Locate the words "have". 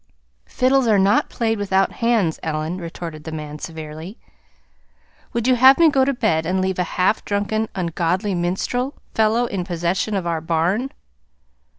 5.55-5.77